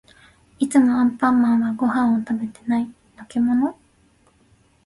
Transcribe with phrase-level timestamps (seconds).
[0.57, 2.85] いつもアンパンマンはご飯を食べてない。
[3.17, 3.77] のけもの？